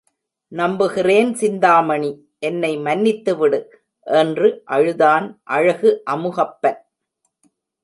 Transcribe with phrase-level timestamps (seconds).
[0.51, 2.09] நம்புகிறேன் சிந்தாமணி,
[2.39, 3.59] என்னை மன்னித்துவிடு!
[4.07, 5.27] என்று அழுதான்
[5.51, 6.81] அழகு அமுகப்பன்.